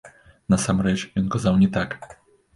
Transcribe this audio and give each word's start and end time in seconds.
Насамрэч, 0.53 0.95
ён 1.23 1.29
казаў 1.37 1.61
не 1.63 1.69
так. 1.79 1.89